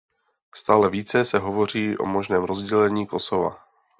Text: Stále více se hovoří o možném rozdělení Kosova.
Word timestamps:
Stále 0.55 0.89
více 0.89 1.25
se 1.25 1.37
hovoří 1.39 1.97
o 1.97 2.05
možném 2.05 2.43
rozdělení 2.43 3.05
Kosova. 3.07 3.67